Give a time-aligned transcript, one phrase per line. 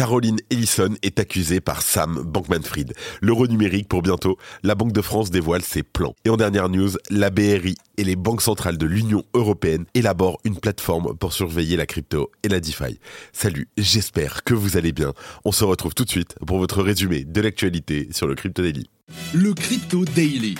[0.00, 2.94] Caroline Ellison est accusée par Sam Bankman-Fried.
[3.20, 6.14] L'euro numérique pour bientôt, la Banque de France dévoile ses plans.
[6.24, 10.58] Et en dernière news, la BRI et les banques centrales de l'Union européenne élaborent une
[10.58, 12.98] plateforme pour surveiller la crypto et la DeFi.
[13.34, 15.12] Salut, j'espère que vous allez bien.
[15.44, 18.88] On se retrouve tout de suite pour votre résumé de l'actualité sur le Crypto Daily.
[19.34, 20.54] Le Crypto Daily.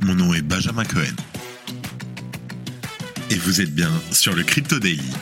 [0.00, 1.14] Mon nom est Benjamin Cohen.
[3.28, 5.12] Et vous êtes bien sur le Crypto Daily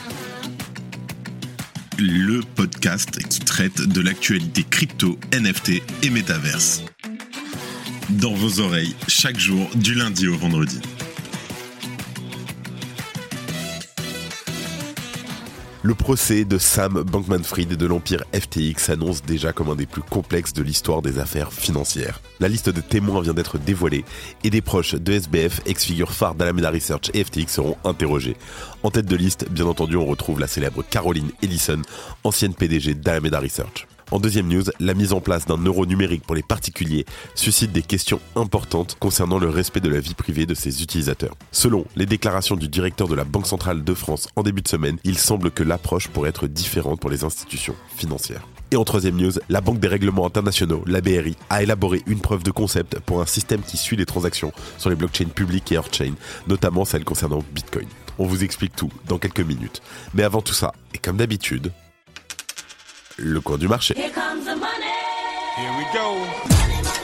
[2.01, 6.83] le podcast qui traite de l'actualité crypto, NFT et métaverse.
[8.09, 10.79] Dans vos oreilles, chaque jour, du lundi au vendredi.
[15.83, 20.53] Le procès de Sam Bankman-Fried de l'empire FTX s'annonce déjà comme un des plus complexes
[20.53, 22.21] de l'histoire des affaires financières.
[22.39, 24.05] La liste de témoins vient d'être dévoilée
[24.43, 28.37] et des proches de SBF, ex-figure phare d'Alameda Research et FTX seront interrogés.
[28.83, 31.81] En tête de liste, bien entendu, on retrouve la célèbre Caroline Ellison,
[32.23, 33.87] ancienne PDG d'Alameda Research.
[34.11, 37.81] En deuxième news, la mise en place d'un euro numérique pour les particuliers suscite des
[37.81, 41.33] questions importantes concernant le respect de la vie privée de ses utilisateurs.
[41.53, 44.97] Selon les déclarations du directeur de la Banque centrale de France en début de semaine,
[45.05, 48.45] il semble que l'approche pourrait être différente pour les institutions financières.
[48.71, 52.43] Et en troisième news, la Banque des règlements internationaux, la BRI, a élaboré une preuve
[52.43, 56.15] de concept pour un système qui suit les transactions sur les blockchains publiques et hors-chain,
[56.47, 57.87] notamment celles concernant Bitcoin.
[58.19, 59.81] On vous explique tout dans quelques minutes.
[60.13, 61.71] Mais avant tout ça, et comme d'habitude,
[63.21, 63.93] le coin du marché.
[63.95, 64.91] Here comes the money.
[65.57, 67.00] Here we go.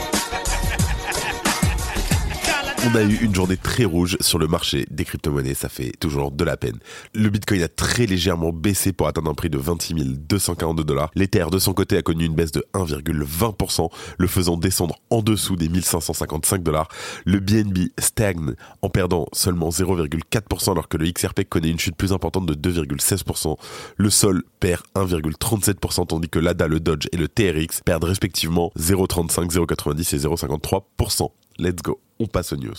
[2.90, 6.32] On a eu une journée très rouge sur le marché des crypto-monnaies, ça fait toujours
[6.32, 6.78] de la peine.
[7.14, 11.12] Le Bitcoin a très légèrement baissé pour atteindre un prix de 26 242 dollars.
[11.14, 15.58] L'Ether de son côté a connu une baisse de 1,20%, le faisant descendre en dessous
[15.58, 16.88] des 1555 dollars.
[17.26, 22.14] Le BNB stagne en perdant seulement 0,4% alors que le XRP connaît une chute plus
[22.14, 23.58] importante de 2,16%.
[23.98, 29.52] Le Sol perd 1,37% tandis que l'ADA, le Dodge et le TRX perdent respectivement 0,35,
[29.52, 31.32] 0,90 et 0,53%.
[31.60, 32.76] Let's go, on passe aux news.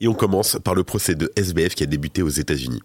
[0.00, 2.82] Et on commence par le procès de SBF qui a débuté aux États-Unis.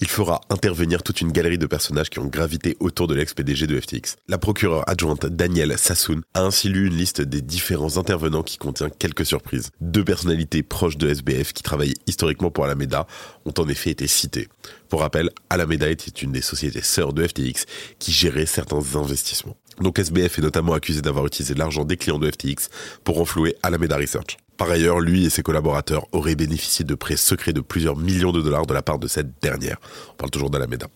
[0.00, 3.80] Il fera intervenir toute une galerie de personnages qui ont gravité autour de l'ex-PDG de
[3.80, 4.16] FTX.
[4.28, 8.90] La procureure adjointe Danielle Sassoon a ainsi lu une liste des différents intervenants qui contient
[8.90, 9.70] quelques surprises.
[9.80, 13.06] Deux personnalités proches de SBF qui travaillaient historiquement pour Alameda
[13.46, 14.48] ont en effet été citées.
[14.88, 17.64] Pour rappel, Alameda était une des sociétés sœurs de FTX
[17.98, 19.56] qui gérait certains investissements.
[19.80, 22.68] Donc SBF est notamment accusé d'avoir utilisé l'argent des clients de FTX
[23.02, 24.36] pour renflouer Alameda Research.
[24.60, 28.42] Par ailleurs, lui et ses collaborateurs auraient bénéficié de prêts secrets de plusieurs millions de
[28.42, 29.78] dollars de la part de cette dernière.
[30.10, 30.86] On parle toujours d'Alameda.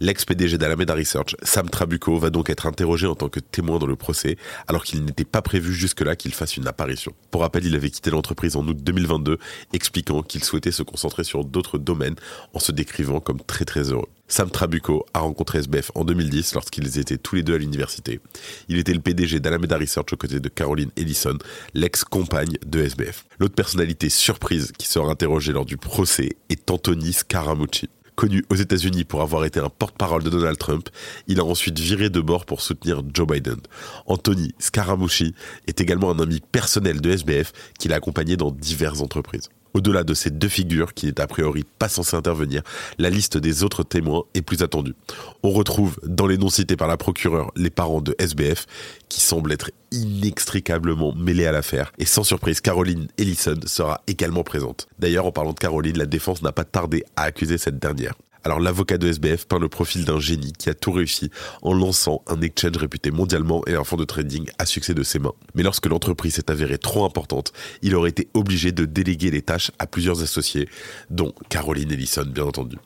[0.00, 3.96] L'ex-PDG d'Alameda Research, Sam Trabucco, va donc être interrogé en tant que témoin dans le
[3.96, 4.36] procès,
[4.68, 7.14] alors qu'il n'était pas prévu jusque-là qu'il fasse une apparition.
[7.30, 9.38] Pour rappel, il avait quitté l'entreprise en août 2022,
[9.72, 12.16] expliquant qu'il souhaitait se concentrer sur d'autres domaines
[12.52, 14.10] en se décrivant comme très très heureux.
[14.28, 18.20] Sam Trabucco a rencontré SBF en 2010 lorsqu'ils étaient tous les deux à l'université.
[18.68, 21.38] Il était le PDG d'Alameda Research aux côtés de Caroline Ellison,
[21.74, 23.24] l'ex-compagne de SBF.
[23.38, 27.88] L'autre personnalité surprise qui sera interrogée lors du procès est Anthony Scaramucci.
[28.16, 30.88] Connu aux États-Unis pour avoir été un porte-parole de Donald Trump,
[31.28, 33.60] il a ensuite viré de bord pour soutenir Joe Biden.
[34.06, 35.34] Anthony Scaramucci
[35.66, 39.50] est également un ami personnel de SBF qui l'a accompagné dans diverses entreprises.
[39.76, 42.62] Au-delà de ces deux figures, qui n'est a priori pas censé intervenir,
[42.96, 44.94] la liste des autres témoins est plus attendue.
[45.42, 48.64] On retrouve dans les noms cités par la procureure les parents de SBF,
[49.10, 51.92] qui semblent être inextricablement mêlés à l'affaire.
[51.98, 54.88] Et sans surprise, Caroline Ellison sera également présente.
[54.98, 58.14] D'ailleurs, en parlant de Caroline, la défense n'a pas tardé à accuser cette dernière.
[58.46, 62.22] Alors l'avocat de SBF peint le profil d'un génie qui a tout réussi en lançant
[62.28, 65.32] un exchange réputé mondialement et un fonds de trading à succès de ses mains.
[65.56, 67.52] Mais lorsque l'entreprise s'est avérée trop importante,
[67.82, 70.68] il aurait été obligé de déléguer les tâches à plusieurs associés,
[71.10, 72.76] dont Caroline Ellison bien entendu.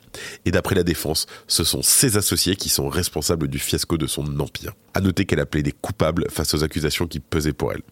[0.45, 4.39] Et d'après la défense, ce sont ces associés qui sont responsables du fiasco de son
[4.39, 4.73] empire.
[4.95, 7.83] À noter qu'elle a plaidé coupable face aux accusations qui pesaient pour elle.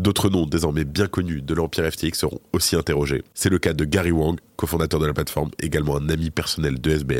[0.00, 3.22] D'autres noms désormais bien connus de l'empire FTX seront aussi interrogés.
[3.32, 6.90] C'est le cas de Gary Wang, cofondateur de la plateforme, également un ami personnel de
[6.90, 7.11] SBF.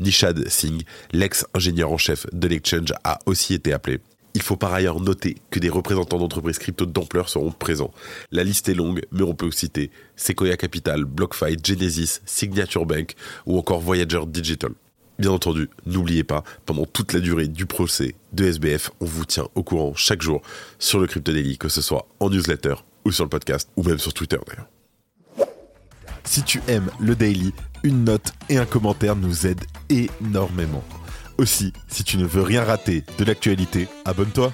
[0.00, 4.00] Nishad Singh, l'ex-ingénieur en chef de l'exchange, a aussi été appelé.
[4.34, 7.92] Il faut par ailleurs noter que des représentants d'entreprises crypto d'ampleur seront présents.
[8.30, 13.14] La liste est longue, mais on peut citer Sequoia Capital, BlockFi, Genesis, Signature Bank
[13.46, 14.72] ou encore Voyager Digital.
[15.18, 19.48] Bien entendu, n'oubliez pas, pendant toute la durée du procès de SBF, on vous tient
[19.56, 20.42] au courant chaque jour
[20.78, 22.74] sur le Crypto Daily, que ce soit en newsletter
[23.04, 24.68] ou sur le podcast, ou même sur Twitter d'ailleurs.
[26.22, 27.52] Si tu aimes le daily,
[27.82, 30.84] une note et un commentaire nous aident énormément.
[31.38, 34.52] Aussi, si tu ne veux rien rater de l'actualité, abonne-toi.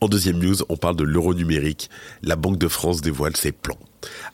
[0.00, 1.90] En deuxième news, on parle de l'euro numérique.
[2.22, 3.78] La Banque de France dévoile ses plans.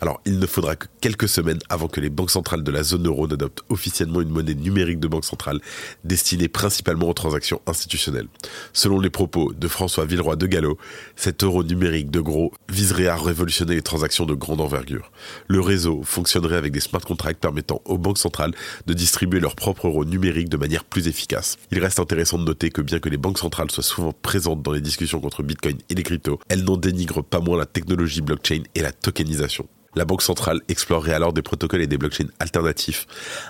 [0.00, 3.06] Alors, il ne faudra que quelques semaines avant que les banques centrales de la zone
[3.06, 5.60] euro n'adoptent officiellement une monnaie numérique de banque centrale
[6.04, 8.28] destinée principalement aux transactions institutionnelles.
[8.72, 10.78] Selon les propos de François Villeroy de Gallo,
[11.16, 15.10] cet euro numérique de gros viserait à révolutionner les transactions de grande envergure.
[15.48, 18.54] Le réseau fonctionnerait avec des smart contracts permettant aux banques centrales
[18.86, 21.56] de distribuer leur propre euro numérique de manière plus efficace.
[21.70, 24.72] Il reste intéressant de noter que bien que les banques centrales soient souvent présentes dans
[24.72, 28.62] les discussions contre Bitcoin et les cryptos, elles n'en dénigrent pas moins la technologie blockchain
[28.74, 29.53] et la tokenisation.
[29.96, 33.06] La Banque centrale explorerait alors des protocoles et des blockchains alternatifs,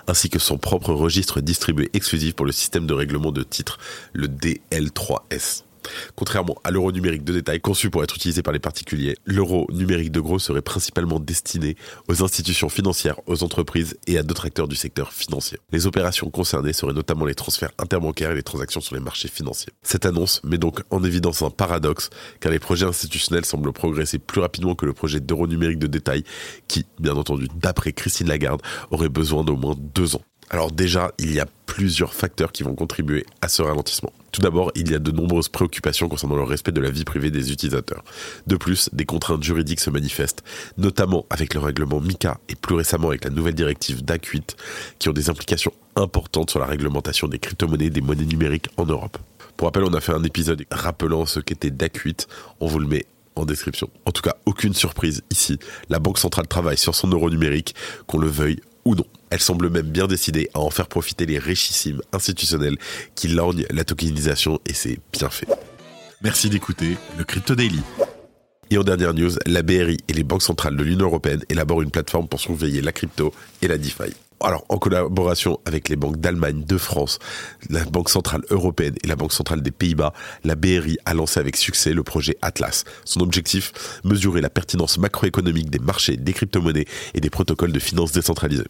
[0.07, 3.79] ainsi que son propre registre distribué exclusif pour le système de règlement de titres,
[4.13, 5.63] le DL3S.
[6.15, 10.11] Contrairement à l'euro numérique de détail conçu pour être utilisé par les particuliers, l'euro numérique
[10.11, 11.75] de gros serait principalement destiné
[12.07, 15.57] aux institutions financières, aux entreprises et à d'autres acteurs du secteur financier.
[15.71, 19.73] Les opérations concernées seraient notamment les transferts interbancaires et les transactions sur les marchés financiers.
[19.83, 22.09] Cette annonce met donc en évidence un paradoxe,
[22.39, 26.23] car les projets institutionnels semblent progresser plus rapidement que le projet d'euro numérique de détail,
[26.67, 28.61] qui, bien entendu, d'après Christine Lagarde,
[28.91, 30.21] aurait besoin d'au moins deux ans.
[30.49, 34.13] Alors déjà, il y a plusieurs facteurs qui vont contribuer à ce ralentissement.
[34.35, 37.31] Tout d'abord, il y a de nombreuses préoccupations concernant le respect de la vie privée
[37.31, 38.03] des utilisateurs.
[38.47, 40.43] De plus, des contraintes juridiques se manifestent,
[40.77, 44.57] notamment avec le règlement MICA et plus récemment avec la nouvelle directive DAC8,
[44.99, 48.85] qui ont des implications importantes sur la réglementation des crypto-monnaies et des monnaies numériques en
[48.85, 49.17] Europe.
[49.55, 52.27] Pour rappel, on a fait un épisode rappelant ce qu'était DAC8,
[52.59, 53.05] on vous le met
[53.37, 53.89] en description.
[54.05, 57.73] En tout cas, aucune surprise ici, la Banque centrale travaille sur son euro numérique,
[58.05, 59.05] qu'on le veuille ou non.
[59.29, 62.77] Elle semble même bien décidée à en faire profiter les richissimes institutionnels
[63.15, 65.47] qui lorgnent la tokenisation et c'est bien fait.
[66.21, 67.81] Merci d'écouter le Crypto Daily.
[68.71, 71.91] Et en dernière news, la BRI et les banques centrales de l'Union européenne élaborent une
[71.91, 76.63] plateforme pour surveiller la crypto et la DeFi alors en collaboration avec les banques d'Allemagne,
[76.65, 77.19] de France,
[77.69, 81.55] la Banque centrale européenne et la Banque centrale des Pays-Bas, la BRI a lancé avec
[81.55, 82.83] succès le projet Atlas.
[83.05, 83.73] Son objectif,
[84.03, 88.65] mesurer la pertinence macroéconomique des marchés, des crypto-monnaies et des protocoles de finances décentralisés.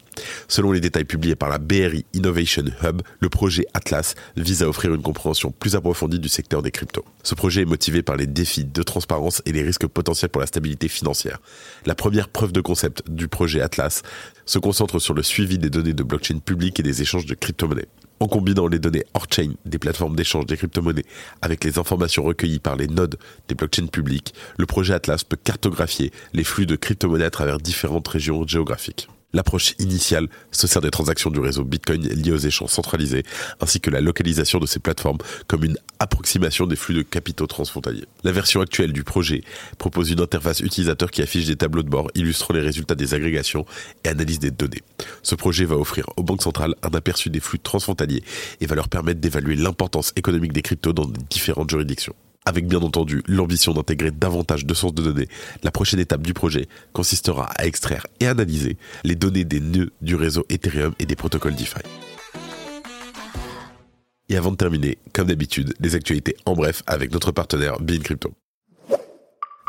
[0.48, 4.94] Selon les détails publiés par la BRI Innovation Hub, le projet Atlas vise à offrir
[4.94, 7.04] une compréhension plus approfondie du secteur des cryptos.
[7.22, 10.46] Ce projet est motivé par les défis de transparence et les risques potentiels pour la
[10.46, 11.38] stabilité financière.
[11.84, 14.02] La première preuve de concept du projet Atlas
[14.44, 17.88] se concentre sur le suivi des données de blockchain publiques et des échanges de crypto-monnaies.
[18.18, 21.04] En combinant les données hors-chain des plateformes d'échange des crypto-monnaies
[21.42, 23.18] avec les informations recueillies par les nodes
[23.48, 28.08] des blockchains publiques, le projet Atlas peut cartographier les flux de crypto-monnaies à travers différentes
[28.08, 29.08] régions géographiques.
[29.36, 33.22] L'approche initiale se sert des transactions du réseau Bitcoin liées aux échanges centralisés,
[33.60, 38.06] ainsi que la localisation de ces plateformes comme une approximation des flux de capitaux transfrontaliers.
[38.24, 39.42] La version actuelle du projet
[39.76, 43.66] propose une interface utilisateur qui affiche des tableaux de bord illustrant les résultats des agrégations
[44.04, 44.82] et analyse des données.
[45.22, 48.24] Ce projet va offrir aux banques centrales un aperçu des flux transfrontaliers
[48.62, 52.14] et va leur permettre d'évaluer l'importance économique des cryptos dans différentes juridictions
[52.46, 55.28] avec bien entendu l'ambition d'intégrer davantage de sources de données.
[55.62, 60.14] La prochaine étape du projet consistera à extraire et analyser les données des nœuds du
[60.14, 61.82] réseau Ethereum et des protocoles DeFi.
[64.28, 68.32] Et avant de terminer, comme d'habitude, les actualités en bref avec notre partenaire Bean Crypto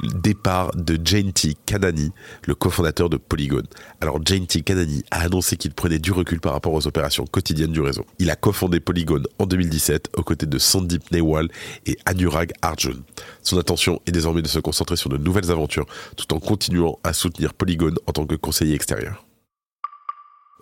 [0.03, 1.55] départ de Jane T.
[1.65, 2.11] Kanani,
[2.45, 3.63] le cofondateur de Polygon.
[4.01, 4.61] Alors Jane T.
[4.61, 8.05] Kanani a annoncé qu'il prenait du recul par rapport aux opérations quotidiennes du réseau.
[8.19, 11.49] Il a cofondé Polygon en 2017 aux côtés de Sandeep Newal
[11.85, 12.99] et Anurag Arjun.
[13.41, 15.85] Son intention est désormais de se concentrer sur de nouvelles aventures
[16.15, 19.26] tout en continuant à soutenir Polygon en tant que conseiller extérieur.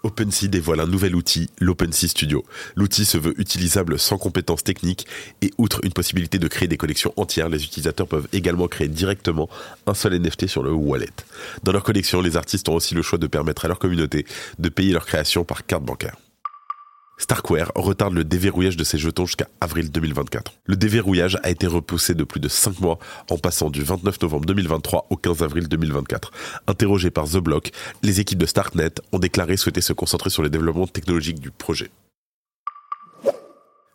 [0.05, 2.45] OpenSea dévoile un nouvel outil, l'OpenSea Studio.
[2.75, 5.07] L'outil se veut utilisable sans compétences techniques
[5.41, 9.49] et outre une possibilité de créer des collections entières, les utilisateurs peuvent également créer directement
[9.87, 11.09] un seul NFT sur le wallet.
[11.63, 14.27] Dans leur collection, les artistes ont aussi le choix de permettre à leur communauté
[14.59, 16.15] de payer leur création par carte bancaire.
[17.17, 20.53] Starkware retarde le déverrouillage de ses jetons jusqu'à avril 2024.
[20.65, 24.45] Le déverrouillage a été repoussé de plus de 5 mois en passant du 29 novembre
[24.45, 26.31] 2023 au 15 avril 2024.
[26.67, 27.71] Interrogés par The Block,
[28.03, 31.89] les équipes de Starknet ont déclaré souhaiter se concentrer sur les développements technologiques du projet.